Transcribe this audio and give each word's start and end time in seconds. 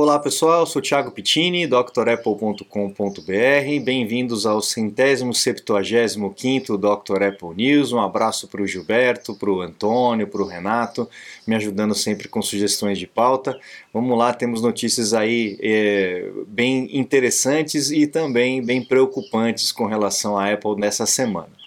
Olá 0.00 0.18
pessoal, 0.18 0.64
sou 0.64 0.80
Thiago 0.80 1.10
Pittini, 1.10 1.66
drapple.com.br. 1.66 2.64
Bem-vindos 3.84 4.46
ao 4.46 4.62
centésimo 4.62 5.34
septuagésimo 5.34 6.32
quinto 6.32 6.78
Dr. 6.78 7.22
Apple 7.24 7.54
News. 7.54 7.92
Um 7.92 8.00
abraço 8.00 8.48
para 8.48 8.62
o 8.62 8.66
Gilberto, 8.66 9.34
para 9.34 9.50
o 9.50 9.60
Antônio, 9.60 10.26
para 10.26 10.40
o 10.40 10.46
Renato, 10.46 11.06
me 11.46 11.54
ajudando 11.54 11.94
sempre 11.94 12.28
com 12.28 12.40
sugestões 12.40 12.98
de 12.98 13.06
pauta. 13.06 13.60
Vamos 13.92 14.16
lá, 14.16 14.32
temos 14.32 14.62
notícias 14.62 15.12
aí 15.12 15.58
é, 15.60 16.30
bem 16.46 16.98
interessantes 16.98 17.90
e 17.90 18.06
também 18.06 18.64
bem 18.64 18.82
preocupantes 18.82 19.70
com 19.70 19.84
relação 19.84 20.38
à 20.38 20.50
Apple 20.50 20.76
nessa 20.76 21.04
semana. 21.04 21.59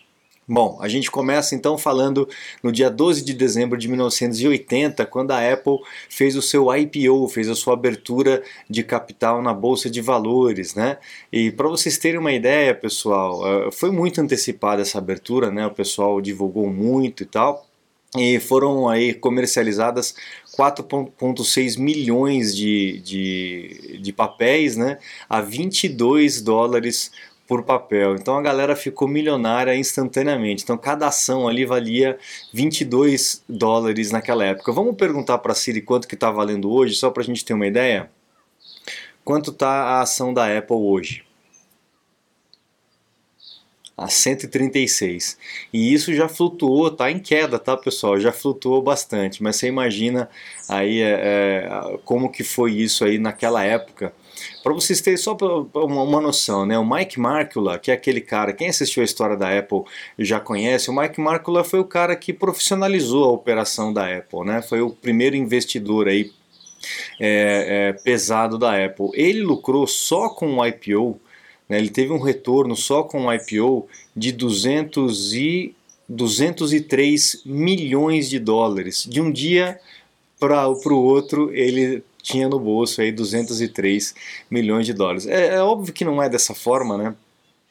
Bom, 0.46 0.78
a 0.82 0.90
gente 0.90 1.10
começa 1.10 1.56
então 1.56 1.78
falando 1.78 2.28
no 2.62 2.70
dia 2.70 2.90
12 2.90 3.24
de 3.24 3.34
dezembro 3.34 3.78
de 3.78 3.88
1980, 3.88 5.06
quando 5.06 5.32
a 5.32 5.54
Apple 5.54 5.78
fez 6.10 6.36
o 6.36 6.42
seu 6.42 6.68
IPO, 6.76 7.30
fez 7.30 7.48
a 7.50 7.56
sua 7.56 7.74
abertura 7.74 8.44
de 8.70 8.84
capital 8.84 9.42
na 9.42 9.54
bolsa 9.54 9.90
de 9.90 10.02
valores, 10.02 10.76
né? 10.76 10.98
E 11.32 11.50
para 11.50 11.70
vocês 11.70 11.98
terem 11.98 12.20
uma 12.20 12.34
ideia, 12.34 12.76
pessoal, 12.76 13.68
eh, 13.68 13.72
foi 13.72 13.90
muito 13.90 14.20
antecipada 14.20 14.82
essa 14.82 14.98
abertura, 14.98 15.50
né? 15.50 15.66
O 15.66 15.72
pessoal 15.72 16.20
divulgou 16.20 16.70
muito 16.70 17.24
e 17.24 17.26
tal. 17.26 17.66
E 18.16 18.40
foram 18.40 18.88
aí 18.88 19.14
comercializadas 19.14 20.14
4,6 20.56 21.80
milhões 21.80 22.56
de, 22.56 23.00
de, 23.00 24.00
de 24.00 24.14
papéis 24.14 24.78
né, 24.78 25.00
a 25.28 25.42
22 25.42 26.40
dólares 26.42 27.12
por 27.48 27.64
papel. 27.64 28.16
Então 28.16 28.38
a 28.38 28.42
galera 28.42 28.76
ficou 28.76 29.08
milionária 29.08 29.76
instantaneamente. 29.76 30.64
Então 30.64 30.78
cada 30.78 31.08
ação 31.08 31.48
ali 31.48 31.66
valia 31.66 32.18
22 32.54 33.44
dólares 33.48 34.12
naquela 34.12 34.46
época. 34.46 34.72
Vamos 34.72 34.96
perguntar 34.96 35.38
para 35.40 35.52
a 35.52 35.56
Siri 35.56 35.82
quanto 35.82 36.08
que 36.08 36.16
está 36.16 36.32
valendo 36.32 36.72
hoje, 36.72 36.96
só 36.96 37.10
para 37.10 37.24
a 37.24 37.26
gente 37.26 37.44
ter 37.44 37.54
uma 37.54 37.68
ideia? 37.68 38.10
Quanto 39.24 39.52
está 39.52 39.70
a 39.70 40.02
ação 40.02 40.34
da 40.34 40.58
Apple 40.58 40.76
hoje? 40.76 41.24
A 43.96 44.08
136. 44.10 45.38
E 45.72 45.94
isso 45.94 46.14
já 46.14 46.28
flutuou, 46.28 46.90
tá 46.90 47.12
em 47.12 47.20
queda, 47.20 47.60
tá 47.60 47.78
pessoal? 47.78 48.20
Já 48.20 48.32
flutuou 48.32 48.82
bastante. 48.82 49.44
Mas 49.44 49.58
você 49.58 49.68
imagina 49.68 50.30
aí 50.68 51.00
é, 51.00 51.22
é, 51.64 51.98
como 52.04 52.32
que 52.32 52.44
foi 52.44 52.74
isso 52.74 53.06
aí 53.06 53.20
naquela 53.20 53.64
época 53.64 54.14
para 54.64 54.74
vocês 54.74 55.02
terem 55.02 55.18
só 55.18 55.36
uma 55.74 56.22
noção, 56.22 56.66
né? 56.66 56.78
o 56.78 56.86
Mike 56.86 57.20
Markula, 57.20 57.78
que 57.78 57.92
é 57.92 57.94
aquele 57.94 58.22
cara, 58.22 58.54
quem 58.54 58.70
assistiu 58.70 59.02
a 59.02 59.06
história 59.06 59.36
da 59.36 59.58
Apple 59.58 59.84
já 60.18 60.40
conhece, 60.40 60.90
o 60.90 60.96
Mike 60.96 61.20
Markula 61.20 61.64
foi 61.64 61.80
o 61.80 61.86
cara 61.86 62.16
que 62.16 62.34
profissionalizou 62.34 63.26
a 63.26 63.32
operação 63.32 63.94
da 63.94 64.18
Apple, 64.18 64.46
né? 64.46 64.62
foi 64.62 64.82
o 64.82 64.90
primeiro 64.90 65.36
investidor 65.36 66.08
aí 66.08 66.32
é, 67.20 67.90
é, 67.90 67.94
pesado 67.94 68.58
da 68.58 68.84
Apple. 68.84 69.10
Ele 69.14 69.42
lucrou 69.42 69.88
só 69.88 70.30
com 70.30 70.58
o 70.58 70.66
IPO, 70.66 71.20
né? 71.68 71.78
ele 71.78 71.90
teve 71.90 72.12
um 72.12 72.20
retorno 72.20 72.76
só 72.76 73.04
com 73.04 73.26
o 73.26 73.34
IPO 73.34 73.88
de 74.16 74.32
200 74.32 75.34
e 75.34 75.76
203 76.08 77.42
milhões 77.46 78.30
de 78.30 78.40
dólares. 78.40 79.06
De 79.10 79.22
um 79.22 79.32
dia 79.32 79.80
para 80.40 80.68
o 80.68 81.04
outro, 81.04 81.54
ele 81.54 82.04
tinha 82.24 82.50
no 82.50 82.60
bolso 82.60 83.02
aí 83.02 83.12
203 83.12 84.16
milhões 84.50 84.88
de 84.88 84.94
dólares. 84.94 85.28
É, 85.28 85.56
é 85.56 85.62
óbvio 85.62 85.94
que 85.94 86.06
não 86.06 86.24
é 86.24 86.30
dessa 86.30 86.56
forma, 86.56 86.98
né? 86.98 87.16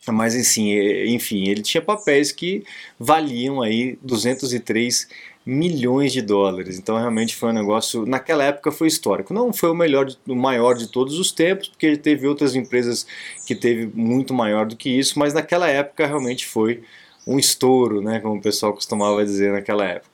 Mas 0.08 0.34
enfim, 0.34 0.72
enfim, 1.14 1.48
ele 1.48 1.62
tinha 1.62 1.80
papéis 1.80 2.32
que 2.32 2.64
valiam 2.98 3.62
aí 3.62 3.98
203 4.02 5.08
milhões 5.46 6.12
de 6.12 6.20
dólares. 6.20 6.78
Então 6.78 6.96
realmente 6.96 7.34
foi 7.36 7.50
um 7.50 7.52
negócio, 7.52 8.04
naquela 8.04 8.44
época 8.44 8.70
foi 8.72 8.88
histórico. 8.88 9.32
Não 9.32 9.52
foi 9.52 9.70
o 9.70 9.74
melhor, 9.74 10.08
o 10.26 10.34
maior 10.34 10.74
de 10.74 10.88
todos 10.88 11.18
os 11.18 11.32
tempos, 11.32 11.68
porque 11.68 11.96
teve 11.96 12.26
outras 12.26 12.54
empresas 12.54 13.06
que 13.46 13.54
teve 13.54 13.90
muito 13.94 14.34
maior 14.34 14.66
do 14.66 14.76
que 14.76 14.90
isso, 14.90 15.18
mas 15.18 15.32
naquela 15.32 15.68
época 15.68 16.06
realmente 16.06 16.46
foi 16.46 16.82
um 17.26 17.38
estouro, 17.38 18.00
né, 18.02 18.18
como 18.20 18.36
o 18.36 18.42
pessoal 18.42 18.72
costumava 18.72 19.24
dizer 19.24 19.52
naquela 19.52 19.84
época. 19.84 20.11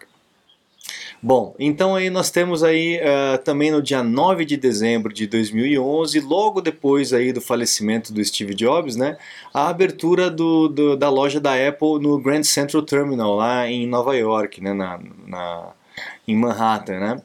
Bom, 1.20 1.52
então 1.58 1.96
aí 1.96 2.10
nós 2.10 2.30
temos 2.30 2.62
aí 2.62 3.00
uh, 3.00 3.38
também 3.38 3.72
no 3.72 3.82
dia 3.82 4.04
9 4.04 4.44
de 4.44 4.56
dezembro 4.56 5.12
de 5.12 5.26
2011, 5.26 6.20
logo 6.20 6.60
depois 6.60 7.12
aí 7.12 7.32
do 7.32 7.40
falecimento 7.40 8.12
do 8.12 8.24
Steve 8.24 8.54
Jobs, 8.54 8.94
né, 8.94 9.18
a 9.52 9.68
abertura 9.68 10.30
do, 10.30 10.68
do 10.68 10.96
da 10.96 11.10
loja 11.10 11.40
da 11.40 11.54
Apple 11.54 11.98
no 12.00 12.20
Grand 12.20 12.44
Central 12.44 12.84
Terminal 12.84 13.34
lá 13.34 13.66
em 13.68 13.84
Nova 13.84 14.16
York, 14.16 14.60
né, 14.60 14.72
na, 14.72 15.00
na 15.26 15.72
em 16.26 16.36
Manhattan, 16.36 17.00
né. 17.00 17.22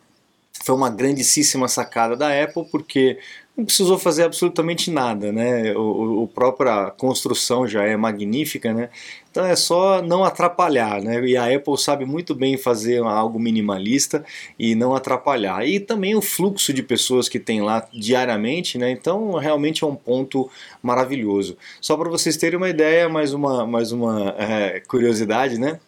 Foi 0.63 0.75
uma 0.75 0.89
grandíssima 0.89 1.67
sacada 1.67 2.15
da 2.15 2.29
Apple 2.43 2.65
porque 2.71 3.19
não 3.55 3.65
precisou 3.65 3.99
fazer 3.99 4.23
absolutamente 4.23 4.89
nada, 4.89 5.31
né? 5.31 5.73
O, 5.75 6.23
o 6.23 6.27
própria 6.27 6.89
construção 6.91 7.67
já 7.67 7.83
é 7.83 7.95
magnífica, 7.95 8.73
né? 8.73 8.89
Então 9.29 9.45
é 9.45 9.55
só 9.55 10.01
não 10.01 10.23
atrapalhar, 10.23 11.01
né? 11.01 11.23
E 11.23 11.37
a 11.37 11.55
Apple 11.55 11.77
sabe 11.77 12.03
muito 12.03 12.33
bem 12.33 12.57
fazer 12.57 13.03
algo 13.03 13.39
minimalista 13.39 14.25
e 14.57 14.73
não 14.73 14.95
atrapalhar. 14.95 15.67
E 15.67 15.79
também 15.79 16.15
o 16.15 16.21
fluxo 16.21 16.73
de 16.73 16.81
pessoas 16.81 17.29
que 17.29 17.39
tem 17.39 17.61
lá 17.61 17.87
diariamente, 17.93 18.79
né? 18.79 18.89
Então 18.89 19.33
realmente 19.33 19.83
é 19.83 19.87
um 19.87 19.95
ponto 19.95 20.49
maravilhoso. 20.81 21.55
Só 21.79 21.95
para 21.95 22.09
vocês 22.09 22.35
terem 22.37 22.57
uma 22.57 22.69
ideia, 22.69 23.07
mais 23.07 23.33
uma, 23.33 23.67
mais 23.67 23.91
uma 23.91 24.35
é, 24.37 24.79
curiosidade, 24.87 25.59
né? 25.59 25.79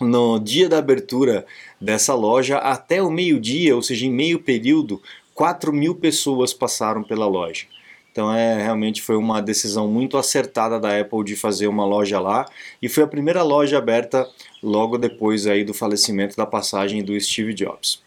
No 0.00 0.38
dia 0.38 0.68
da 0.68 0.78
abertura 0.78 1.44
dessa 1.80 2.14
loja, 2.14 2.56
até 2.56 3.02
o 3.02 3.10
meio-dia, 3.10 3.76
ou 3.76 3.82
seja, 3.82 4.06
em 4.06 4.10
meio 4.10 4.38
período, 4.38 5.00
4 5.34 5.72
mil 5.72 5.94
pessoas 5.94 6.52
passaram 6.52 7.02
pela 7.02 7.26
loja. 7.26 7.66
Então 8.10 8.30
é 8.30 8.62
realmente 8.62 9.00
foi 9.00 9.16
uma 9.16 9.40
decisão 9.40 9.88
muito 9.88 10.18
acertada 10.18 10.78
da 10.78 11.00
Apple 11.00 11.24
de 11.24 11.34
fazer 11.34 11.66
uma 11.66 11.86
loja 11.86 12.20
lá 12.20 12.46
e 12.80 12.88
foi 12.88 13.02
a 13.02 13.06
primeira 13.06 13.42
loja 13.42 13.78
aberta 13.78 14.28
logo 14.62 14.98
depois 14.98 15.46
aí 15.46 15.64
do 15.64 15.72
falecimento 15.72 16.36
da 16.36 16.44
passagem 16.44 17.02
do 17.02 17.18
Steve 17.18 17.54
Jobs. 17.54 18.01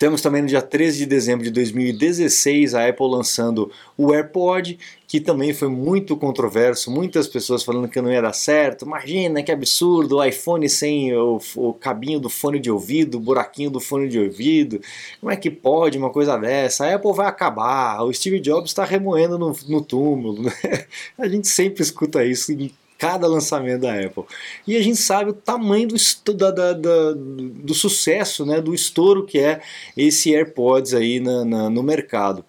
Temos 0.00 0.22
também 0.22 0.40
no 0.40 0.48
dia 0.48 0.62
13 0.62 1.00
de 1.00 1.04
dezembro 1.04 1.44
de 1.44 1.50
2016 1.50 2.74
a 2.74 2.88
Apple 2.88 3.06
lançando 3.06 3.70
o 3.98 4.14
AirPod, 4.14 4.78
que 5.06 5.20
também 5.20 5.52
foi 5.52 5.68
muito 5.68 6.16
controverso, 6.16 6.90
muitas 6.90 7.28
pessoas 7.28 7.62
falando 7.62 7.86
que 7.86 8.00
não 8.00 8.10
ia 8.10 8.22
dar 8.22 8.32
certo. 8.32 8.86
Imagina 8.86 9.42
que 9.42 9.52
absurdo, 9.52 10.16
o 10.16 10.24
iPhone 10.24 10.66
sem 10.70 11.14
o, 11.14 11.38
o 11.54 11.74
cabinho 11.74 12.18
do 12.18 12.30
fone 12.30 12.58
de 12.58 12.70
ouvido, 12.70 13.18
o 13.18 13.20
buraquinho 13.20 13.68
do 13.68 13.78
fone 13.78 14.08
de 14.08 14.18
ouvido. 14.18 14.80
Como 15.20 15.30
é 15.30 15.36
que 15.36 15.50
pode 15.50 15.98
uma 15.98 16.08
coisa 16.08 16.38
dessa? 16.38 16.86
A 16.86 16.94
Apple 16.94 17.12
vai 17.12 17.26
acabar, 17.26 18.02
o 18.02 18.10
Steve 18.10 18.40
Jobs 18.40 18.70
está 18.70 18.86
remoendo 18.86 19.38
no, 19.38 19.54
no 19.68 19.82
túmulo. 19.82 20.44
Né? 20.44 20.52
A 21.18 21.28
gente 21.28 21.46
sempre 21.46 21.82
escuta 21.82 22.24
isso 22.24 22.52
em 22.52 22.72
cada 23.00 23.26
lançamento 23.26 23.80
da 23.80 23.98
Apple. 23.98 24.24
E 24.66 24.76
a 24.76 24.82
gente 24.82 24.98
sabe 24.98 25.30
o 25.30 25.32
tamanho 25.32 25.88
do, 25.88 26.34
da, 26.34 26.50
da, 26.50 26.72
da, 26.74 27.12
do 27.14 27.72
sucesso, 27.72 28.44
né, 28.44 28.60
do 28.60 28.74
estouro 28.74 29.24
que 29.24 29.38
é 29.38 29.62
esse 29.96 30.34
AirPods 30.34 30.92
aí 30.92 31.18
na, 31.18 31.42
na, 31.42 31.70
no 31.70 31.82
mercado. 31.82 32.44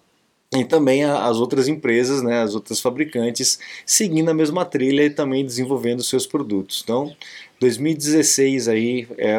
E 0.54 0.62
também 0.62 1.02
as 1.02 1.38
outras 1.38 1.66
empresas, 1.68 2.22
né, 2.22 2.42
as 2.42 2.54
outras 2.54 2.78
fabricantes, 2.78 3.58
seguindo 3.86 4.30
a 4.30 4.34
mesma 4.34 4.66
trilha 4.66 5.02
e 5.04 5.08
também 5.08 5.42
desenvolvendo 5.42 6.02
seus 6.02 6.26
produtos. 6.26 6.82
Então, 6.84 7.16
2016 7.58 8.68
aí 8.68 9.08
é 9.16 9.36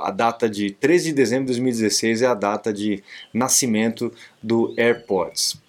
a 0.00 0.10
data 0.10 0.50
de 0.50 0.72
13 0.72 1.10
de 1.10 1.12
dezembro 1.12 1.44
de 1.44 1.52
2016 1.52 2.22
é 2.22 2.26
a 2.26 2.34
data 2.34 2.72
de 2.72 3.00
nascimento 3.32 4.12
do 4.42 4.74
AirPods. 4.76 5.62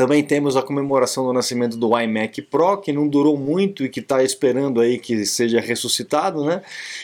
Também 0.00 0.24
temos 0.24 0.56
a 0.56 0.62
comemoração 0.62 1.26
do 1.26 1.32
nascimento 1.34 1.76
do 1.76 2.00
iMac 2.00 2.40
Pro, 2.40 2.78
que 2.78 2.90
não 2.90 3.06
durou 3.06 3.36
muito 3.36 3.84
e 3.84 3.88
que 3.90 4.00
está 4.00 4.24
esperando 4.24 4.80
aí 4.80 4.98
que 4.98 5.26
seja 5.26 5.60
ressuscitado, 5.60 6.42
né? 6.42 6.62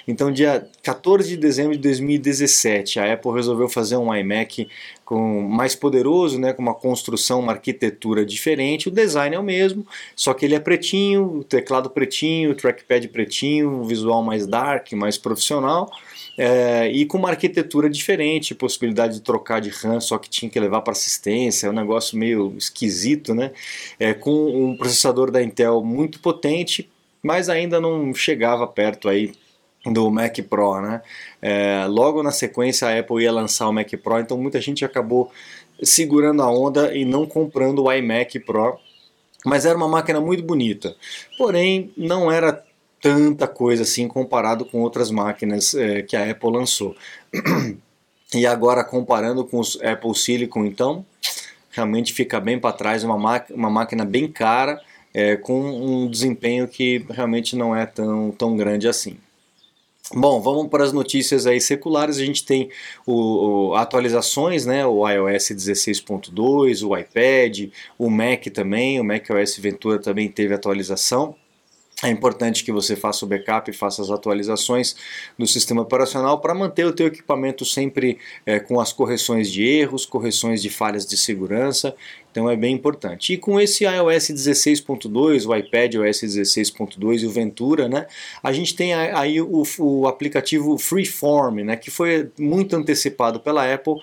Então, 0.09 0.33
dia 0.33 0.67
14 0.83 1.29
de 1.29 1.37
dezembro 1.37 1.73
de 1.73 1.79
2017, 1.81 2.99
a 2.99 3.13
Apple 3.13 3.33
resolveu 3.33 3.69
fazer 3.69 3.99
um 3.99 4.15
iMac 4.15 4.67
com 5.05 5.43
mais 5.43 5.75
poderoso, 5.75 6.41
né, 6.41 6.55
com 6.55 6.63
uma 6.63 6.73
construção, 6.73 7.41
uma 7.41 7.53
arquitetura 7.53 8.25
diferente. 8.25 8.89
O 8.89 8.91
design 8.91 9.37
é 9.37 9.39
o 9.39 9.43
mesmo, 9.43 9.87
só 10.17 10.33
que 10.33 10.47
ele 10.47 10.55
é 10.55 10.59
pretinho, 10.59 11.45
teclado 11.45 11.91
pretinho, 11.91 12.55
trackpad 12.55 13.09
pretinho, 13.09 13.85
visual 13.85 14.23
mais 14.23 14.47
dark, 14.47 14.91
mais 14.93 15.19
profissional 15.19 15.91
é, 16.39 16.89
e 16.89 17.07
com 17.07 17.17
uma 17.19 17.31
arquitetura 17.31 17.89
diferente, 17.89 18.55
possibilidade 18.55 19.15
de 19.15 19.21
trocar 19.23 19.61
de 19.61 19.71
RAM, 19.71 20.01
só 20.01 20.19
que 20.19 20.29
tinha 20.29 20.51
que 20.51 20.61
levar 20.61 20.83
para 20.83 20.93
assistência, 20.93 21.67
é 21.67 21.71
um 21.71 21.73
negócio 21.73 22.19
meio 22.19 22.55
esquisito, 22.59 23.35
né? 23.35 23.53
É, 23.99 24.13
com 24.13 24.31
um 24.31 24.77
processador 24.77 25.31
da 25.31 25.43
Intel 25.43 25.83
muito 25.83 26.21
potente, 26.21 26.91
mas 27.23 27.49
ainda 27.49 27.81
não 27.81 28.13
chegava 28.15 28.67
perto 28.67 29.09
aí 29.09 29.33
do 29.87 30.11
Mac 30.11 30.37
Pro, 30.49 30.81
né? 30.81 31.01
É, 31.41 31.87
logo 31.89 32.23
na 32.23 32.33
sequência 32.33 32.89
a 32.89 32.99
Apple 32.99 33.23
ia 33.23 33.33
lançar 33.33 33.69
o 33.69 33.73
Mac 33.73 33.91
Pro, 34.03 34.19
então 34.19 34.37
muita 34.37 34.61
gente 34.61 34.85
acabou 34.85 35.31
segurando 35.83 36.43
a 36.43 36.51
onda 36.51 36.95
e 36.95 37.05
não 37.05 37.27
comprando 37.27 37.85
o 37.85 37.93
iMac 37.93 38.41
Pro, 38.41 38.79
mas 39.45 39.65
era 39.65 39.77
uma 39.77 39.89
máquina 39.89 40.21
muito 40.21 40.43
bonita. 40.43 40.97
Porém, 41.39 41.93
não 41.97 42.31
era 42.31 42.66
tanta 43.01 43.47
coisa 43.47 43.83
assim 43.83 44.09
comparado 44.09 44.65
com 44.65 44.81
outras 44.81 45.11
máquinas 45.11 45.75
é, 45.75 46.03
que 46.03 46.17
a 46.17 46.31
Apple 46.31 46.51
lançou. 46.51 46.97
e 48.35 48.47
agora 48.47 48.85
comparando 48.85 49.45
com 49.45 49.59
os 49.59 49.81
Apple 49.83 50.15
Silicon, 50.15 50.65
então 50.65 51.05
realmente 51.71 52.13
fica 52.13 52.41
bem 52.41 52.59
para 52.59 52.73
trás, 52.73 53.05
uma, 53.05 53.45
uma 53.51 53.71
máquina 53.71 54.05
bem 54.05 54.31
cara, 54.31 54.81
é, 55.13 55.37
com 55.37 55.61
um 55.61 56.11
desempenho 56.11 56.67
que 56.67 57.05
realmente 57.11 57.55
não 57.55 57.77
é 57.77 57.87
tão, 57.87 58.31
tão 58.31 58.57
grande 58.57 58.89
assim. 58.89 59.19
Bom, 60.15 60.41
vamos 60.41 60.69
para 60.69 60.85
as 60.85 60.93
notícias 60.93 61.47
aí 61.47 61.61
seculares. 61.61 62.19
A 62.19 62.25
gente 62.25 62.45
tem 62.45 62.71
o, 63.05 63.71
o 63.71 63.75
atualizações, 63.75 64.65
né? 64.65 64.87
O 64.87 65.09
iOS 65.09 65.49
16.2, 65.51 66.87
o 66.87 66.97
iPad, 66.97 67.71
o 67.99 68.09
Mac 68.09 68.45
também, 68.55 69.01
o 69.01 69.05
macOS 69.05 69.57
Ventura 69.59 69.99
também 69.99 70.29
teve 70.29 70.55
atualização. 70.55 71.35
É 72.03 72.11
importante 72.11 72.63
que 72.63 72.71
você 72.71 72.95
faça 72.95 73.25
o 73.25 73.29
backup 73.29 73.71
e 73.71 73.75
faça 73.75 74.03
as 74.03 74.11
atualizações 74.11 74.95
do 75.39 75.47
sistema 75.47 75.81
operacional 75.81 76.39
para 76.43 76.55
manter 76.55 76.85
o 76.85 76.93
teu 76.93 77.07
equipamento 77.07 77.65
sempre 77.65 78.19
é, 78.45 78.61
com 78.61 78.79
as 78.79 78.93
correções 78.93 79.51
de 79.51 79.65
erros, 79.65 80.05
correções 80.05 80.61
de 80.61 80.69
falhas 80.69 81.07
de 81.07 81.17
segurança. 81.17 81.97
Então 82.31 82.51
é 82.51 82.55
bem 82.55 82.75
importante. 82.75 83.33
E 83.33 83.39
com 83.39 83.59
esse 83.59 83.85
iOS 83.85 84.29
16.2, 84.29 85.49
o 85.49 85.57
iPad 85.57 85.95
OS 85.95 86.21
16.2 86.21 87.23
e 87.23 87.27
o 87.27 87.31
Ventura, 87.31 87.89
né, 87.89 88.07
a 88.43 88.53
gente 88.53 88.77
tem 88.77 88.93
aí 88.93 89.41
o, 89.41 89.63
o 89.79 90.07
aplicativo 90.07 90.77
Freeform, 90.77 91.61
né, 91.65 91.77
que 91.77 91.91
foi 91.91 92.31
muito 92.39 92.77
antecipado 92.77 93.41
pela 93.41 93.73
Apple 93.73 93.95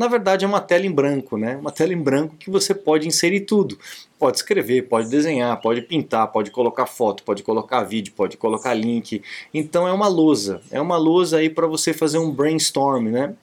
na 0.00 0.08
verdade 0.08 0.46
é 0.46 0.48
uma 0.48 0.62
tela 0.62 0.86
em 0.86 0.90
branco, 0.90 1.36
né? 1.36 1.58
Uma 1.58 1.70
tela 1.70 1.92
em 1.92 2.02
branco 2.02 2.34
que 2.38 2.48
você 2.48 2.74
pode 2.74 3.06
inserir 3.06 3.40
tudo. 3.40 3.78
Pode 4.18 4.38
escrever, 4.38 4.88
pode 4.88 5.10
desenhar, 5.10 5.60
pode 5.60 5.82
pintar, 5.82 6.26
pode 6.32 6.50
colocar 6.50 6.86
foto, 6.86 7.22
pode 7.22 7.42
colocar 7.42 7.82
vídeo, 7.82 8.14
pode 8.16 8.38
colocar 8.38 8.72
link. 8.72 9.22
Então 9.52 9.86
é 9.86 9.92
uma 9.92 10.08
lousa, 10.08 10.62
é 10.70 10.80
uma 10.80 10.96
lousa 10.96 11.36
aí 11.36 11.50
para 11.50 11.66
você 11.66 11.92
fazer 11.92 12.16
um 12.16 12.30
brainstorm, 12.30 13.10
né? 13.10 13.34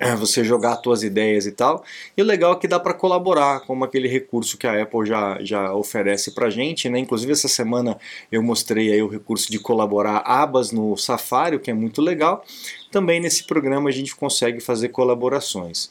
É, 0.00 0.16
você 0.16 0.42
jogar 0.42 0.72
as 0.72 0.82
suas 0.82 1.02
ideias 1.02 1.46
e 1.46 1.52
tal. 1.52 1.84
E 2.16 2.22
o 2.22 2.24
legal 2.24 2.54
é 2.54 2.56
que 2.56 2.66
dá 2.66 2.80
para 2.80 2.94
colaborar 2.94 3.60
com 3.60 3.84
aquele 3.84 4.08
recurso 4.08 4.56
que 4.56 4.66
a 4.66 4.82
Apple 4.82 5.06
já, 5.06 5.38
já 5.42 5.74
oferece 5.74 6.30
para 6.32 6.48
gente, 6.48 6.88
né? 6.88 6.98
Inclusive 6.98 7.32
essa 7.32 7.48
semana 7.48 7.98
eu 8.32 8.42
mostrei 8.42 8.92
aí 8.92 9.02
o 9.02 9.08
recurso 9.08 9.50
de 9.52 9.58
colaborar 9.58 10.22
abas 10.24 10.72
no 10.72 10.96
Safari, 10.96 11.56
o 11.56 11.60
que 11.60 11.70
é 11.70 11.74
muito 11.74 12.00
legal. 12.00 12.42
Também 12.90 13.20
nesse 13.20 13.44
programa 13.44 13.90
a 13.90 13.92
gente 13.92 14.16
consegue 14.16 14.58
fazer 14.58 14.88
colaborações. 14.88 15.90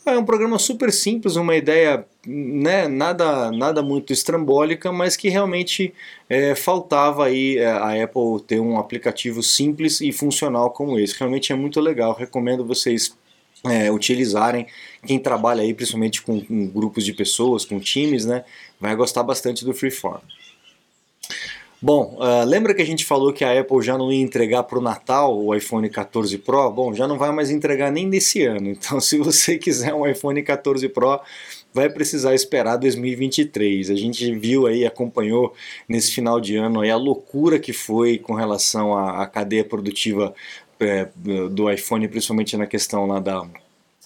Então, 0.00 0.14
é 0.14 0.18
um 0.18 0.24
programa 0.24 0.58
super 0.58 0.92
simples, 0.92 1.36
uma 1.36 1.56
ideia 1.56 2.04
né, 2.26 2.86
nada, 2.86 3.50
nada 3.50 3.82
muito 3.82 4.12
estrambólica, 4.12 4.92
mas 4.92 5.16
que 5.16 5.30
realmente 5.30 5.94
é, 6.28 6.54
faltava 6.54 7.24
aí 7.24 7.56
é, 7.56 7.66
a 7.66 8.04
Apple 8.04 8.42
ter 8.46 8.60
um 8.60 8.78
aplicativo 8.78 9.42
simples 9.42 10.02
e 10.02 10.12
funcional 10.12 10.70
como 10.72 10.98
esse. 10.98 11.18
Realmente 11.18 11.52
é 11.52 11.56
muito 11.56 11.80
legal, 11.80 12.14
recomendo 12.14 12.66
vocês 12.66 13.16
é, 13.64 13.90
utilizarem. 13.90 14.66
Quem 15.06 15.18
trabalha 15.18 15.62
aí, 15.62 15.74
principalmente 15.74 16.22
com, 16.22 16.40
com, 16.40 16.66
grupos 16.66 17.04
de 17.04 17.12
pessoas, 17.12 17.64
com 17.64 17.78
times, 17.80 18.24
né, 18.24 18.44
vai 18.80 18.94
gostar 18.94 19.22
bastante 19.22 19.64
do 19.64 19.74
Freeform. 19.74 20.20
Bom, 21.84 22.16
uh, 22.18 22.46
lembra 22.46 22.72
que 22.72 22.80
a 22.80 22.86
gente 22.86 23.04
falou 23.04 23.30
que 23.30 23.44
a 23.44 23.60
Apple 23.60 23.82
já 23.82 23.98
não 23.98 24.10
ia 24.10 24.22
entregar 24.22 24.62
para 24.62 24.78
o 24.78 24.80
Natal 24.80 25.38
o 25.38 25.54
iPhone 25.54 25.86
14 25.90 26.38
Pro? 26.38 26.70
Bom, 26.70 26.94
já 26.94 27.06
não 27.06 27.18
vai 27.18 27.30
mais 27.30 27.50
entregar 27.50 27.92
nem 27.92 28.06
nesse 28.06 28.42
ano. 28.42 28.70
Então, 28.70 28.98
se 29.02 29.18
você 29.18 29.58
quiser 29.60 29.92
um 29.92 30.06
iPhone 30.06 30.42
14 30.42 30.88
Pro, 30.88 31.20
vai 31.74 31.90
precisar 31.90 32.34
esperar 32.34 32.78
2023. 32.78 33.90
A 33.90 33.94
gente 33.96 34.34
viu 34.34 34.66
aí, 34.66 34.86
acompanhou 34.86 35.52
nesse 35.86 36.12
final 36.12 36.40
de 36.40 36.56
ano 36.56 36.80
aí 36.80 36.90
a 36.90 36.96
loucura 36.96 37.58
que 37.58 37.74
foi 37.74 38.16
com 38.16 38.32
relação 38.32 38.96
à, 38.96 39.22
à 39.22 39.26
cadeia 39.26 39.62
produtiva 39.62 40.34
é, 40.84 41.10
do 41.50 41.70
iPhone, 41.70 42.08
principalmente 42.08 42.56
na 42.56 42.66
questão 42.66 43.06
lá 43.06 43.20
da, 43.20 43.46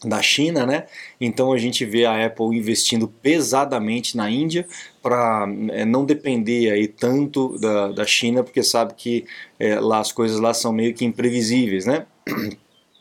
da 0.05 0.23
China, 0.23 0.65
né? 0.65 0.87
Então 1.21 1.53
a 1.53 1.59
gente 1.59 1.85
vê 1.85 2.05
a 2.05 2.27
Apple 2.27 2.57
investindo 2.57 3.09
pesadamente 3.09 4.17
na 4.17 4.31
Índia 4.31 4.67
para 5.03 5.47
é, 5.71 5.85
não 5.85 6.05
depender 6.05 6.71
aí 6.71 6.87
tanto 6.87 7.59
da, 7.59 7.89
da 7.93 8.07
China, 8.07 8.45
porque 8.45 8.63
sabe 8.63 8.95
que 8.95 9.25
é, 9.59 9.81
lá 9.81 9.99
as 9.99 10.13
coisas 10.13 10.39
lá 10.39 10.55
são 10.55 10.73
meio 10.73 10.95
que 10.95 11.05
imprevisíveis, 11.05 11.87
né? 11.87 12.07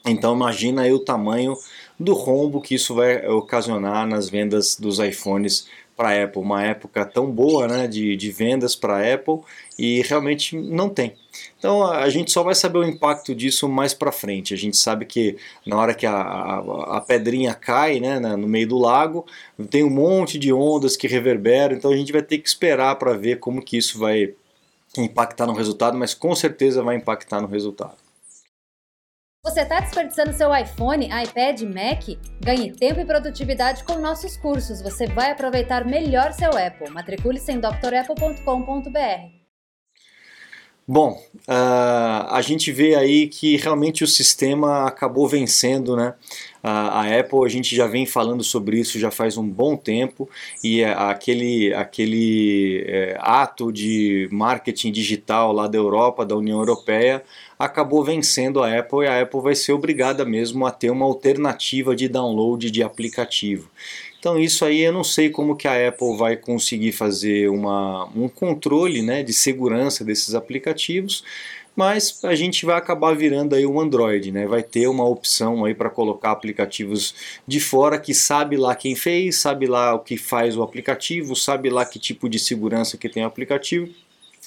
Então 0.05 0.33
imagina 0.33 0.83
aí 0.83 0.93
o 0.93 0.99
tamanho 0.99 1.53
do 1.99 2.13
rombo 2.13 2.61
que 2.61 2.75
isso 2.75 2.95
vai 2.95 3.27
ocasionar 3.27 4.07
nas 4.07 4.29
vendas 4.29 4.77
dos 4.79 4.99
iPhones 4.99 5.67
para 5.97 6.23
Apple. 6.23 6.41
Uma 6.41 6.63
época 6.63 7.03
tão 7.03 7.29
boa 7.29 7.67
né, 7.67 7.87
de, 7.87 8.15
de 8.15 8.31
vendas 8.31 8.75
para 8.75 9.13
Apple 9.13 9.39
e 9.77 10.03
realmente 10.03 10.55
não 10.55 10.87
tem. 10.87 11.15
Então 11.57 11.83
a 11.83 12.07
gente 12.09 12.31
só 12.31 12.43
vai 12.43 12.53
saber 12.53 12.77
o 12.77 12.83
impacto 12.83 13.33
disso 13.33 13.67
mais 13.67 13.93
para 13.93 14.11
frente. 14.11 14.53
A 14.53 14.57
gente 14.57 14.77
sabe 14.77 15.05
que 15.05 15.37
na 15.65 15.75
hora 15.75 15.95
que 15.95 16.05
a, 16.05 16.13
a, 16.13 16.97
a 16.97 17.01
pedrinha 17.01 17.55
cai 17.55 17.99
né, 17.99 18.19
no 18.19 18.47
meio 18.47 18.67
do 18.67 18.77
lago, 18.77 19.25
tem 19.69 19.83
um 19.83 19.89
monte 19.89 20.37
de 20.37 20.53
ondas 20.53 20.95
que 20.95 21.07
reverberam, 21.07 21.75
então 21.75 21.91
a 21.91 21.97
gente 21.97 22.11
vai 22.11 22.21
ter 22.21 22.37
que 22.37 22.47
esperar 22.47 22.95
para 22.95 23.13
ver 23.13 23.39
como 23.39 23.61
que 23.61 23.77
isso 23.77 23.97
vai 23.97 24.33
impactar 24.97 25.47
no 25.47 25.53
resultado, 25.53 25.97
mas 25.97 26.13
com 26.13 26.33
certeza 26.35 26.83
vai 26.83 26.95
impactar 26.95 27.41
no 27.41 27.47
resultado. 27.47 28.06
Você 29.47 29.61
está 29.61 29.79
desperdiçando 29.79 30.33
seu 30.33 30.53
iPhone, 30.53 31.05
iPad, 31.05 31.61
Mac? 31.61 32.03
Ganhe 32.41 32.73
tempo 32.73 32.99
e 32.99 33.05
produtividade 33.05 33.81
com 33.85 33.97
nossos 33.97 34.35
cursos. 34.35 34.81
Você 34.81 35.07
vai 35.07 35.31
aproveitar 35.31 35.85
melhor 35.85 36.33
seu 36.33 36.49
Apple. 36.49 36.89
Matricule-se 36.89 37.49
em 37.53 37.57
drapple.com.br. 37.57 39.37
Bom, 40.85 41.13
uh, 41.47 42.27
a 42.29 42.41
gente 42.41 42.73
vê 42.73 42.95
aí 42.95 43.27
que 43.29 43.55
realmente 43.55 44.03
o 44.03 44.07
sistema 44.07 44.85
acabou 44.85 45.25
vencendo, 45.29 45.95
né? 45.95 46.13
A, 46.61 47.01
a 47.01 47.19
Apple, 47.19 47.45
a 47.45 47.47
gente 47.47 47.75
já 47.75 47.87
vem 47.87 48.05
falando 48.05 48.43
sobre 48.43 48.79
isso 48.79 48.99
já 48.99 49.11
faz 49.11 49.37
um 49.37 49.47
bom 49.47 49.75
tempo 49.75 50.29
e 50.63 50.81
é 50.81 50.91
aquele, 50.91 51.73
aquele 51.73 52.83
é, 52.87 53.17
ato 53.19 53.71
de 53.71 54.27
marketing 54.31 54.91
digital 54.91 55.51
lá 55.51 55.67
da 55.67 55.77
Europa, 55.77 56.25
da 56.25 56.35
União 56.35 56.59
Europeia, 56.59 57.23
acabou 57.57 58.03
vencendo 58.03 58.61
a 58.61 58.77
Apple 58.77 59.05
e 59.05 59.07
a 59.07 59.21
Apple 59.21 59.41
vai 59.41 59.55
ser 59.55 59.73
obrigada 59.73 60.25
mesmo 60.25 60.65
a 60.65 60.71
ter 60.71 60.89
uma 60.89 61.05
alternativa 61.05 61.95
de 61.95 62.07
download 62.07 62.69
de 62.69 62.83
aplicativo. 62.83 63.69
Então 64.19 64.37
isso 64.37 64.65
aí 64.65 64.81
eu 64.81 64.91
não 64.91 65.03
sei 65.03 65.29
como 65.29 65.55
que 65.55 65.67
a 65.67 65.87
Apple 65.87 66.17
vai 66.17 66.35
conseguir 66.35 66.91
fazer 66.91 67.49
uma, 67.49 68.09
um 68.15 68.27
controle 68.27 69.01
né, 69.01 69.23
de 69.23 69.31
segurança 69.31 70.03
desses 70.03 70.35
aplicativos, 70.35 71.23
mas 71.77 72.23
a 72.23 72.33
gente 72.33 72.65
vai 72.65 72.75
acabar 72.75 73.15
virando 73.15 73.53
aí 73.53 73.63
um 73.63 73.79
Android, 73.79 74.31
né? 74.31 74.47
Vai 74.47 74.63
ter 74.63 74.87
uma 74.87 75.05
opção 75.07 75.63
aí 75.63 75.75
para 75.75 75.91
colocar 75.91 76.31
aplicativos 76.31 77.13
de 77.45 77.59
fora 77.59 77.99
que 77.99 78.15
sabe 78.15 78.57
lá 78.57 78.75
quem 78.75 78.95
fez, 78.95 79.37
sabe 79.37 79.67
lá 79.67 79.93
o 79.93 79.99
que 79.99 80.17
faz 80.17 80.57
o 80.57 80.63
aplicativo, 80.63 81.35
sabe 81.35 81.69
lá 81.69 81.85
que 81.85 81.99
tipo 81.99 82.27
de 82.27 82.39
segurança 82.39 82.97
que 82.97 83.07
tem 83.07 83.23
o 83.23 83.27
aplicativo. 83.27 83.93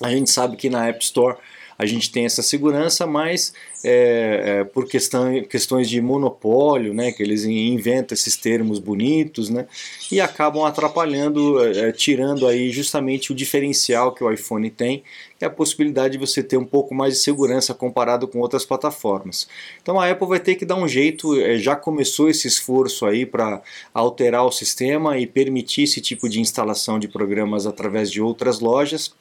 A 0.03 0.11
gente 0.11 0.29
sabe 0.29 0.57
que 0.57 0.69
na 0.69 0.89
App 0.89 1.05
Store 1.05 1.37
a 1.81 1.87
gente 1.87 2.13
tem 2.13 2.27
essa 2.27 2.43
segurança, 2.43 3.07
mas 3.07 3.55
é, 3.83 4.43
é, 4.45 4.65
por 4.65 4.87
questão, 4.87 5.43
questões 5.45 5.89
de 5.89 5.99
monopólio, 5.99 6.93
né, 6.93 7.11
que 7.11 7.23
eles 7.23 7.47
inventam 7.47 8.15
esses 8.15 8.37
termos 8.37 8.79
bonitos, 8.79 9.49
né, 9.49 9.67
e 10.13 10.21
acabam 10.21 10.67
atrapalhando, 10.67 11.59
é, 11.65 11.89
é, 11.89 11.93
tirando 11.93 12.47
aí 12.47 12.69
justamente 12.69 13.33
o 13.33 13.35
diferencial 13.35 14.13
que 14.13 14.23
o 14.23 14.31
iPhone 14.31 14.69
tem, 14.69 15.03
que 15.39 15.45
é 15.47 15.49
a 15.49 15.51
possibilidade 15.51 16.13
de 16.13 16.19
você 16.19 16.43
ter 16.43 16.59
um 16.59 16.67
pouco 16.67 16.95
mais 16.95 17.15
de 17.15 17.21
segurança 17.21 17.73
comparado 17.73 18.29
com 18.29 18.41
outras 18.41 18.67
plataformas. 18.67 19.49
Então 19.81 19.99
a 19.99 20.11
Apple 20.11 20.29
vai 20.29 20.39
ter 20.39 20.57
que 20.57 20.67
dar 20.67 20.77
um 20.77 20.87
jeito, 20.87 21.41
é, 21.41 21.57
já 21.57 21.75
começou 21.75 22.29
esse 22.29 22.47
esforço 22.47 23.07
aí 23.07 23.25
para 23.25 23.63
alterar 23.95 24.45
o 24.45 24.53
sistema 24.53 25.17
e 25.17 25.27
permitir 25.27 25.85
esse 25.85 26.03
tipo 26.03 26.29
de 26.29 26.43
instalação 26.43 26.99
de 26.99 27.09
programas 27.09 27.67
através 27.67 28.11
de 28.11 28.21
outras 28.21 28.61
lojas, 28.61 29.15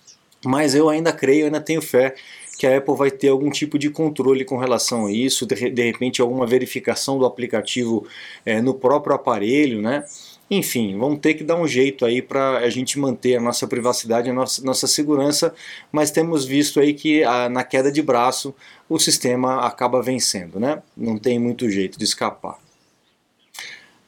mas 0.45 0.75
eu 0.75 0.89
ainda 0.89 1.11
creio, 1.11 1.45
ainda 1.45 1.59
tenho 1.59 1.81
fé 1.81 2.15
que 2.59 2.67
a 2.67 2.77
Apple 2.77 2.93
vai 2.93 3.09
ter 3.09 3.29
algum 3.29 3.49
tipo 3.49 3.79
de 3.79 3.89
controle 3.89 4.43
com 4.43 4.57
relação 4.57 5.05
a 5.05 5.11
isso, 5.13 5.45
de, 5.45 5.69
de 5.69 5.81
repente 5.81 6.21
alguma 6.21 6.45
verificação 6.45 7.17
do 7.17 7.25
aplicativo 7.25 8.05
é, 8.45 8.61
no 8.61 8.73
próprio 8.73 9.15
aparelho, 9.15 9.81
né? 9.81 10.03
Enfim, 10.51 10.97
vamos 10.97 11.19
ter 11.19 11.35
que 11.35 11.43
dar 11.43 11.55
um 11.55 11.65
jeito 11.65 12.05
aí 12.05 12.21
para 12.21 12.57
a 12.57 12.69
gente 12.69 12.99
manter 12.99 13.37
a 13.37 13.39
nossa 13.39 13.65
privacidade, 13.65 14.29
a 14.29 14.33
nossa, 14.33 14.61
nossa 14.61 14.87
segurança, 14.87 15.55
mas 15.89 16.11
temos 16.11 16.43
visto 16.43 16.81
aí 16.81 16.93
que 16.93 17.23
a, 17.23 17.47
na 17.47 17.63
queda 17.63 17.89
de 17.89 18.01
braço 18.01 18.53
o 18.89 18.99
sistema 18.99 19.65
acaba 19.65 20.01
vencendo, 20.01 20.59
né? 20.59 20.83
Não 20.97 21.17
tem 21.17 21.39
muito 21.39 21.69
jeito 21.69 21.97
de 21.97 22.03
escapar. 22.03 22.59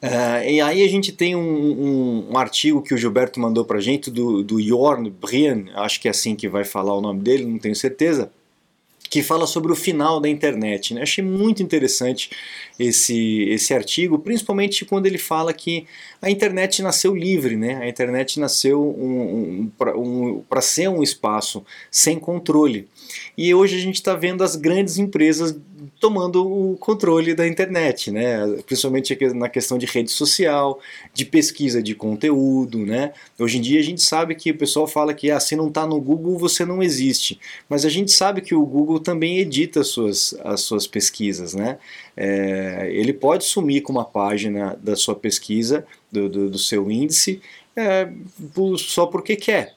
Uh, 0.02 0.44
e 0.46 0.60
aí 0.60 0.84
a 0.84 0.88
gente 0.88 1.10
tem 1.10 1.34
um, 1.34 1.40
um, 1.40 2.32
um, 2.32 2.36
artigo 2.36 2.82
que 2.82 2.92
o 2.92 2.98
Gilberto 2.98 3.40
mandou 3.40 3.64
para 3.64 3.80
gente 3.80 4.10
do, 4.10 4.42
do 4.42 4.60
Jorn 4.60 5.08
Brian, 5.08 5.64
acho 5.76 5.98
que 5.98 6.08
é 6.08 6.10
assim 6.10 6.36
que 6.36 6.50
vai 6.50 6.64
falar 6.64 6.92
o 6.94 7.00
nome 7.00 7.20
dele, 7.20 7.46
não 7.46 7.58
tenho 7.58 7.76
certeza, 7.76 8.30
que 9.12 9.22
fala 9.22 9.46
sobre 9.46 9.70
o 9.70 9.76
final 9.76 10.18
da 10.18 10.26
internet. 10.26 10.94
Né? 10.94 11.02
Achei 11.02 11.22
muito 11.22 11.62
interessante 11.62 12.30
esse, 12.78 13.42
esse 13.50 13.74
artigo, 13.74 14.18
principalmente 14.18 14.86
quando 14.86 15.04
ele 15.04 15.18
fala 15.18 15.52
que 15.52 15.86
a 16.22 16.30
internet 16.30 16.80
nasceu 16.80 17.14
livre, 17.14 17.54
né? 17.54 17.74
a 17.82 17.86
internet 17.86 18.40
nasceu 18.40 18.80
um, 18.82 19.70
um, 19.94 20.42
para 20.48 20.62
ser 20.62 20.88
um 20.88 21.02
espaço 21.02 21.62
sem 21.90 22.18
controle. 22.18 22.88
E 23.36 23.54
hoje 23.54 23.76
a 23.76 23.80
gente 23.80 23.96
está 23.96 24.14
vendo 24.14 24.44
as 24.44 24.56
grandes 24.56 24.98
empresas 24.98 25.56
tomando 25.98 26.44
o 26.44 26.76
controle 26.76 27.34
da 27.34 27.46
internet, 27.46 28.10
né? 28.10 28.40
principalmente 28.66 29.16
na 29.34 29.48
questão 29.48 29.78
de 29.78 29.86
rede 29.86 30.10
social, 30.10 30.80
de 31.14 31.24
pesquisa 31.24 31.82
de 31.82 31.94
conteúdo. 31.94 32.78
Né? 32.78 33.12
Hoje 33.38 33.58
em 33.58 33.60
dia 33.60 33.80
a 33.80 33.82
gente 33.84 34.02
sabe 34.02 34.34
que 34.34 34.50
o 34.50 34.56
pessoal 34.56 34.86
fala 34.86 35.14
que 35.14 35.30
ah, 35.30 35.40
se 35.40 35.54
não 35.54 35.68
está 35.68 35.86
no 35.86 36.00
Google 36.00 36.36
você 36.36 36.64
não 36.64 36.82
existe, 36.82 37.38
mas 37.68 37.84
a 37.84 37.88
gente 37.88 38.10
sabe 38.10 38.40
que 38.40 38.54
o 38.54 38.66
Google 38.66 39.00
também 39.00 39.38
edita 39.38 39.80
as 39.80 39.88
suas, 39.88 40.34
as 40.44 40.60
suas 40.60 40.86
pesquisas. 40.86 41.54
Né? 41.54 41.78
É, 42.16 42.90
ele 42.92 43.12
pode 43.12 43.44
sumir 43.44 43.82
com 43.82 43.92
uma 43.92 44.04
página 44.04 44.78
da 44.82 44.96
sua 44.96 45.14
pesquisa, 45.14 45.86
do, 46.10 46.28
do, 46.28 46.50
do 46.50 46.58
seu 46.58 46.90
índice, 46.90 47.40
é, 47.76 48.08
só 48.76 49.06
porque 49.06 49.36
quer. 49.36 49.76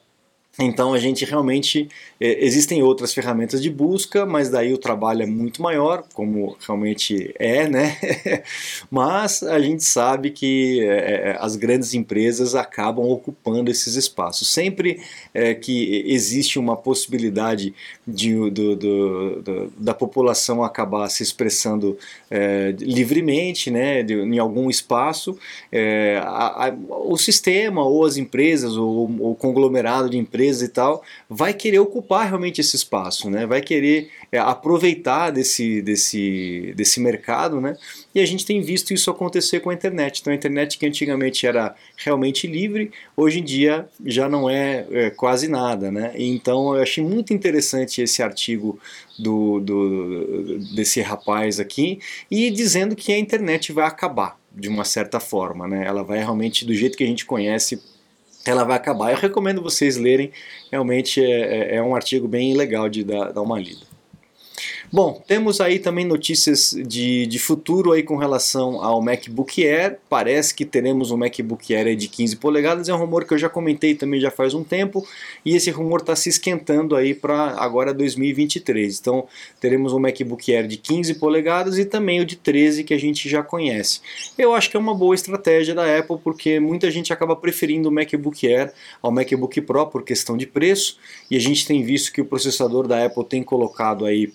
Então 0.58 0.94
a 0.94 0.98
gente 0.98 1.24
realmente 1.24 1.88
é, 2.18 2.44
existem 2.44 2.82
outras 2.82 3.12
ferramentas 3.12 3.62
de 3.62 3.68
busca, 3.68 4.24
mas 4.24 4.48
daí 4.48 4.72
o 4.72 4.78
trabalho 4.78 5.22
é 5.22 5.26
muito 5.26 5.60
maior, 5.60 6.04
como 6.14 6.56
realmente 6.66 7.34
é, 7.38 7.68
né? 7.68 7.98
mas 8.90 9.42
a 9.42 9.60
gente 9.60 9.84
sabe 9.84 10.30
que 10.30 10.80
é, 10.80 11.32
é, 11.32 11.36
as 11.38 11.56
grandes 11.56 11.92
empresas 11.92 12.54
acabam 12.54 13.06
ocupando 13.06 13.70
esses 13.70 13.94
espaços. 13.96 14.48
Sempre 14.52 15.00
que 15.60 16.02
existe 16.06 16.58
uma 16.58 16.76
possibilidade 16.76 17.74
de, 18.06 18.34
do, 18.50 18.76
do, 18.76 19.42
do, 19.42 19.72
da 19.76 19.92
população 19.92 20.64
acabar 20.64 21.08
se 21.10 21.22
expressando 21.22 21.98
é, 22.30 22.74
livremente, 22.78 23.70
né? 23.70 24.00
Em 24.00 24.38
algum 24.38 24.70
espaço, 24.70 25.38
é, 25.70 26.18
a, 26.22 26.68
a, 26.68 26.74
o 26.88 27.16
sistema 27.16 27.84
ou 27.84 28.04
as 28.04 28.16
empresas 28.16 28.76
ou 28.76 29.04
o 29.20 29.34
conglomerado 29.34 30.08
de 30.08 30.16
empresas 30.16 30.45
empresa 30.46 30.64
e 30.64 30.68
tal, 30.68 31.02
vai 31.28 31.52
querer 31.52 31.78
ocupar 31.78 32.26
realmente 32.28 32.60
esse 32.60 32.76
espaço, 32.76 33.28
né? 33.28 33.46
vai 33.46 33.60
querer 33.60 34.10
é, 34.30 34.38
aproveitar 34.38 35.30
desse, 35.30 35.82
desse, 35.82 36.72
desse 36.76 37.00
mercado, 37.00 37.60
né? 37.60 37.76
e 38.14 38.20
a 38.20 38.26
gente 38.26 38.46
tem 38.46 38.60
visto 38.60 38.92
isso 38.92 39.10
acontecer 39.10 39.60
com 39.60 39.70
a 39.70 39.74
internet. 39.74 40.20
Então 40.20 40.32
a 40.32 40.36
internet 40.36 40.78
que 40.78 40.86
antigamente 40.86 41.46
era 41.46 41.74
realmente 41.96 42.46
livre, 42.46 42.90
hoje 43.16 43.40
em 43.40 43.44
dia 43.44 43.88
já 44.04 44.28
não 44.28 44.48
é, 44.48 44.86
é 44.90 45.10
quase 45.10 45.48
nada. 45.48 45.90
Né? 45.90 46.12
Então 46.16 46.74
eu 46.74 46.82
achei 46.82 47.02
muito 47.02 47.34
interessante 47.34 48.00
esse 48.00 48.22
artigo 48.22 48.78
do, 49.18 49.60
do, 49.60 50.58
desse 50.74 51.00
rapaz 51.00 51.58
aqui, 51.58 51.98
e 52.30 52.50
dizendo 52.50 52.94
que 52.94 53.12
a 53.12 53.18
internet 53.18 53.72
vai 53.72 53.86
acabar 53.86 54.38
de 54.54 54.68
uma 54.68 54.84
certa 54.84 55.20
forma, 55.20 55.68
né? 55.68 55.84
ela 55.86 56.02
vai 56.02 56.18
realmente, 56.18 56.64
do 56.64 56.74
jeito 56.74 56.96
que 56.96 57.04
a 57.04 57.06
gente 57.06 57.26
conhece, 57.26 57.82
ela 58.50 58.64
vai 58.64 58.76
acabar. 58.76 59.10
Eu 59.10 59.16
recomendo 59.16 59.62
vocês 59.62 59.96
lerem, 59.96 60.30
realmente 60.70 61.22
é, 61.24 61.74
é, 61.74 61.76
é 61.76 61.82
um 61.82 61.94
artigo 61.94 62.28
bem 62.28 62.54
legal 62.54 62.88
de 62.88 63.04
dar, 63.04 63.32
dar 63.32 63.42
uma 63.42 63.58
lida. 63.58 63.95
Bom, 64.92 65.20
temos 65.26 65.60
aí 65.60 65.80
também 65.80 66.04
notícias 66.04 66.70
de, 66.86 67.26
de 67.26 67.38
futuro 67.40 67.90
aí 67.90 68.04
com 68.04 68.16
relação 68.16 68.80
ao 68.82 69.02
MacBook 69.02 69.66
Air. 69.66 69.98
Parece 70.08 70.54
que 70.54 70.64
teremos 70.64 71.10
um 71.10 71.16
MacBook 71.16 71.74
Air 71.74 71.96
de 71.96 72.06
15 72.06 72.36
polegadas. 72.36 72.88
É 72.88 72.94
um 72.94 72.98
rumor 72.98 73.24
que 73.24 73.34
eu 73.34 73.38
já 73.38 73.48
comentei 73.48 73.96
também 73.96 74.20
já 74.20 74.30
faz 74.30 74.54
um 74.54 74.62
tempo. 74.62 75.04
E 75.44 75.56
esse 75.56 75.70
rumor 75.70 76.00
está 76.00 76.14
se 76.14 76.28
esquentando 76.28 76.94
aí 76.94 77.14
para 77.14 77.56
agora 77.60 77.92
2023. 77.92 79.00
Então 79.00 79.26
teremos 79.60 79.92
um 79.92 79.98
MacBook 79.98 80.54
Air 80.54 80.68
de 80.68 80.76
15 80.76 81.14
polegadas 81.14 81.78
e 81.78 81.84
também 81.84 82.20
o 82.20 82.24
de 82.24 82.36
13 82.36 82.84
que 82.84 82.94
a 82.94 82.98
gente 82.98 83.28
já 83.28 83.42
conhece. 83.42 84.00
Eu 84.38 84.54
acho 84.54 84.70
que 84.70 84.76
é 84.76 84.80
uma 84.80 84.94
boa 84.94 85.16
estratégia 85.16 85.74
da 85.74 85.98
Apple 85.98 86.18
porque 86.22 86.60
muita 86.60 86.92
gente 86.92 87.12
acaba 87.12 87.34
preferindo 87.34 87.88
o 87.88 87.92
MacBook 87.92 88.46
Air 88.46 88.72
ao 89.02 89.10
MacBook 89.10 89.60
Pro 89.62 89.86
por 89.88 90.04
questão 90.04 90.36
de 90.36 90.46
preço. 90.46 90.96
E 91.28 91.36
a 91.36 91.40
gente 91.40 91.66
tem 91.66 91.82
visto 91.82 92.12
que 92.12 92.20
o 92.20 92.24
processador 92.24 92.86
da 92.86 93.04
Apple 93.04 93.24
tem 93.24 93.42
colocado 93.42 94.06
aí 94.06 94.32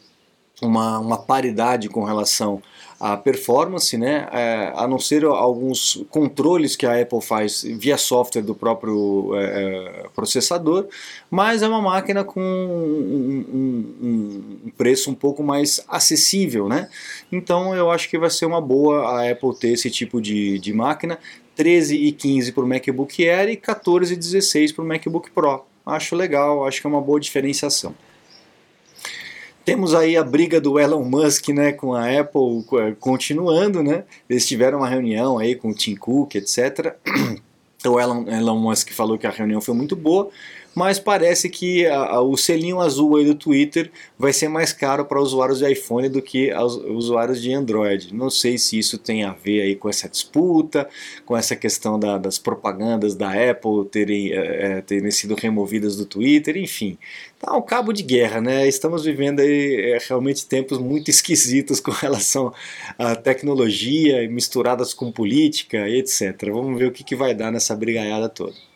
uma, 0.61 0.99
uma 0.99 1.17
paridade 1.17 1.89
com 1.89 2.03
relação 2.03 2.61
à 2.99 3.17
performance, 3.17 3.97
né? 3.97 4.27
É, 4.31 4.73
a 4.75 4.87
não 4.87 4.99
ser 4.99 5.25
alguns 5.25 6.05
controles 6.11 6.75
que 6.75 6.85
a 6.85 7.01
Apple 7.01 7.19
faz 7.19 7.63
via 7.63 7.97
software 7.97 8.43
do 8.43 8.53
próprio 8.53 9.31
é, 9.35 10.03
é 10.03 10.09
processador, 10.15 10.87
mas 11.29 11.63
é 11.63 11.67
uma 11.67 11.81
máquina 11.81 12.23
com 12.23 12.39
um, 12.39 13.45
um, 13.53 14.65
um, 14.65 14.71
preço 14.77 15.09
um 15.09 15.15
pouco 15.15 15.41
mais 15.41 15.83
acessível, 15.87 16.69
né? 16.69 16.89
Então 17.31 17.75
eu 17.75 17.89
acho 17.89 18.07
que 18.07 18.19
vai 18.19 18.29
ser 18.29 18.45
uma 18.45 18.61
boa 18.61 19.01
a 19.07 19.31
Apple 19.31 19.55
ter 19.55 19.69
esse 19.69 19.89
tipo 19.89 20.21
de, 20.21 20.59
de 20.59 20.71
máquina, 20.71 21.17
13 21.55 21.95
e 21.95 22.11
15 22.11 22.51
para 22.51 22.63
o 22.63 22.67
MacBook 22.67 23.27
Air 23.27 23.49
e 23.49 23.57
14 23.57 24.13
e 24.13 24.15
16 24.15 24.73
para 24.73 24.83
o 24.83 24.87
MacBook 24.87 25.31
Pro. 25.31 25.65
Acho 25.83 26.15
legal, 26.15 26.67
acho 26.67 26.79
que 26.79 26.85
é 26.85 26.89
uma 26.89 27.01
boa 27.01 27.19
diferenciação. 27.19 27.95
Temos 29.63 29.93
aí 29.93 30.17
a 30.17 30.23
briga 30.23 30.59
do 30.59 30.79
Elon 30.79 31.03
Musk 31.03 31.49
né, 31.49 31.71
com 31.71 31.93
a 31.93 32.19
Apple 32.19 32.65
continuando, 32.99 33.83
né? 33.83 34.03
Eles 34.29 34.47
tiveram 34.47 34.79
uma 34.79 34.89
reunião 34.89 35.37
aí 35.37 35.55
com 35.55 35.69
o 35.69 35.73
Tim 35.73 35.95
Cook, 35.95 36.35
etc. 36.35 36.95
O 37.83 37.99
Elon, 37.99 38.27
Elon 38.27 38.59
Musk 38.59 38.91
falou 38.91 39.17
que 39.17 39.25
a 39.25 39.31
reunião 39.31 39.59
foi 39.59 39.73
muito 39.73 39.95
boa, 39.95 40.29
mas 40.73 40.99
parece 40.99 41.49
que 41.49 41.85
a, 41.85 41.97
a, 41.97 42.21
o 42.21 42.37
selinho 42.37 42.79
azul 42.79 43.17
aí 43.17 43.25
do 43.25 43.35
Twitter 43.35 43.91
vai 44.17 44.31
ser 44.31 44.47
mais 44.47 44.71
caro 44.71 45.05
para 45.05 45.21
usuários 45.21 45.59
de 45.59 45.71
iPhone 45.71 46.07
do 46.07 46.21
que 46.21 46.51
aos 46.51 46.75
usuários 46.75 47.41
de 47.41 47.53
Android. 47.53 48.13
Não 48.13 48.29
sei 48.29 48.57
se 48.57 48.79
isso 48.79 48.97
tem 48.97 49.23
a 49.23 49.33
ver 49.33 49.61
aí 49.61 49.75
com 49.75 49.89
essa 49.89 50.07
disputa, 50.07 50.87
com 51.25 51.35
essa 51.35 51.55
questão 51.55 51.99
da, 51.99 52.17
das 52.17 52.37
propagandas 52.37 53.15
da 53.15 53.31
Apple 53.31 53.85
terem, 53.91 54.31
é, 54.31 54.81
terem 54.81 55.11
sido 55.11 55.35
removidas 55.35 55.95
do 55.95 56.05
Twitter, 56.05 56.57
enfim. 56.57 56.97
Tá 57.39 57.55
um 57.55 57.61
cabo 57.61 57.91
de 57.91 58.03
guerra, 58.03 58.39
né? 58.39 58.67
Estamos 58.67 59.03
vivendo 59.03 59.41
aí 59.41 59.93
é, 59.93 59.97
realmente 60.07 60.45
tempos 60.45 60.77
muito 60.77 61.09
esquisitos 61.09 61.79
com 61.79 61.91
relação 61.91 62.53
à 62.97 63.15
tecnologia 63.15 64.27
misturadas 64.29 64.93
com 64.93 65.11
política 65.11 65.89
etc. 65.89 66.49
Vamos 66.51 66.77
ver 66.77 66.85
o 66.85 66.91
que, 66.91 67.03
que 67.03 67.15
vai 67.15 67.33
dar 67.33 67.51
nessa 67.51 67.75
brigaiada 67.75 68.29
toda. 68.29 68.70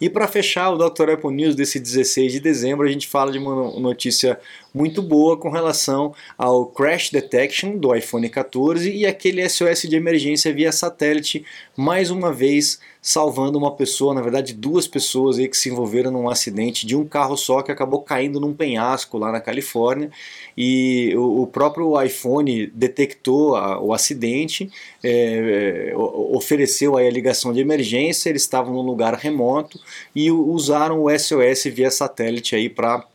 E 0.00 0.08
para 0.08 0.28
fechar 0.28 0.70
o 0.70 0.76
Dr. 0.76 1.10
Apple 1.10 1.32
News 1.32 1.54
desse 1.54 1.80
16 1.80 2.32
de 2.32 2.40
dezembro, 2.40 2.86
a 2.86 2.90
gente 2.90 3.08
fala 3.08 3.32
de 3.32 3.38
uma 3.38 3.78
notícia 3.80 4.38
muito 4.72 5.02
boa 5.02 5.36
com 5.36 5.50
relação 5.50 6.14
ao 6.36 6.66
Crash 6.66 7.10
Detection 7.10 7.76
do 7.76 7.94
iPhone 7.94 8.28
14 8.28 8.90
e 8.90 9.04
aquele 9.04 9.46
SOS 9.48 9.82
de 9.82 9.96
emergência 9.96 10.52
via 10.52 10.70
satélite, 10.70 11.44
mais 11.76 12.10
uma 12.10 12.32
vez 12.32 12.78
salvando 13.08 13.56
uma 13.56 13.74
pessoa, 13.74 14.12
na 14.12 14.20
verdade 14.20 14.52
duas 14.52 14.86
pessoas 14.86 15.38
aí 15.38 15.48
que 15.48 15.56
se 15.56 15.70
envolveram 15.70 16.10
num 16.10 16.28
acidente 16.28 16.86
de 16.86 16.94
um 16.94 17.06
carro 17.06 17.38
só 17.38 17.62
que 17.62 17.72
acabou 17.72 18.02
caindo 18.02 18.38
num 18.38 18.52
penhasco 18.52 19.16
lá 19.16 19.32
na 19.32 19.40
Califórnia. 19.40 20.10
E 20.54 21.14
o, 21.16 21.46
próprio 21.46 21.98
iPhone 22.02 22.66
detectou 22.66 23.56
a, 23.56 23.80
o 23.80 23.94
acidente, 23.94 24.70
é, 25.02 25.92
é 25.92 25.96
ofereceu 25.96 26.98
aí 26.98 27.06
a 27.06 27.10
ligação 27.10 27.50
de 27.50 27.60
emergência, 27.60 28.28
eles 28.28 28.42
estavam 28.42 28.74
num 28.74 28.82
lugar 28.82 29.14
remoto 29.14 29.80
e 30.14 30.30
usaram 30.30 31.02
o 31.02 31.18
SOS 31.18 31.64
via 31.72 31.90
satélite 31.90 32.54
aí 32.54 32.68
para 32.68 33.06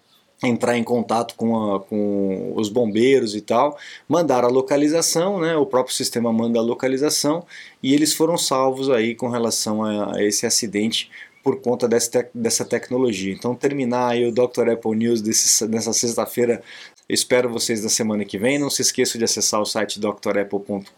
entrar 0.44 0.78
em 0.78 0.84
contato 0.84 1.36
com, 1.36 1.76
a, 1.76 1.80
com 1.80 2.54
os 2.56 2.70
bombeiros 2.70 3.36
e 3.36 3.42
tal, 3.42 3.78
mandar 4.08 4.44
a 4.44 4.48
localização, 4.48 5.40
né, 5.40 5.56
o 5.56 5.66
próprio 5.66 5.96
sistema 5.96 6.32
manda 6.32 6.60
a 6.60 6.62
localização 6.62 7.46
e 7.82 7.94
eles 7.94 8.14
foram 8.14 8.38
salvos 8.38 8.90
aí 8.90 9.16
com 9.16 9.30
relação 9.30 9.84
a, 9.84 10.18
a 10.18 10.24
esse 10.24 10.46
acidente 10.46 11.10
por 11.44 11.60
conta 11.60 11.88
dessa, 11.88 12.30
dessa 12.34 12.64
tecnologia. 12.64 13.34
Então 13.34 13.54
terminar 13.54 14.12
aí 14.12 14.26
o 14.26 14.32
Dr. 14.32 14.70
Apple 14.72 14.96
News 14.96 15.22
desse, 15.22 15.68
nessa 15.68 15.92
sexta-feira 15.92 16.64
espero 17.08 17.50
vocês 17.50 17.84
na 17.84 17.90
semana 17.90 18.26
que 18.26 18.38
vem. 18.38 18.58
Não 18.58 18.70
se 18.70 18.82
esqueça 18.82 19.18
de 19.18 19.24
acessar 19.24 19.62
o 19.62 19.66
site 19.66 20.00
drapple.com.br 20.00 20.92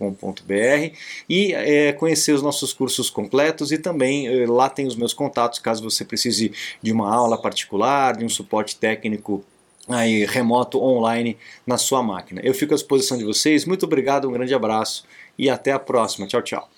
e 1.29 1.53
é, 1.53 1.93
conhecer 1.93 2.33
os 2.33 2.41
nossos 2.41 2.73
cursos 2.73 3.09
completos 3.09 3.71
e 3.71 3.77
também 3.77 4.27
é, 4.27 4.45
lá 4.47 4.69
tem 4.69 4.87
os 4.87 4.95
meus 4.95 5.13
contatos 5.13 5.59
caso 5.59 5.83
você 5.83 6.05
precise 6.05 6.51
de 6.81 6.91
uma 6.91 7.13
aula 7.13 7.37
particular, 7.37 8.15
de 8.17 8.25
um 8.25 8.29
suporte 8.29 8.75
técnico 8.75 9.43
aí 9.87 10.25
remoto 10.25 10.81
online 10.81 11.37
na 11.65 11.77
sua 11.77 12.01
máquina. 12.01 12.41
Eu 12.43 12.53
fico 12.53 12.73
à 12.73 12.75
disposição 12.77 13.17
de 13.17 13.23
vocês. 13.23 13.65
Muito 13.65 13.85
obrigado, 13.85 14.27
um 14.27 14.31
grande 14.31 14.53
abraço 14.53 15.05
e 15.37 15.49
até 15.49 15.71
a 15.71 15.79
próxima. 15.79 16.27
Tchau, 16.27 16.41
tchau. 16.41 16.74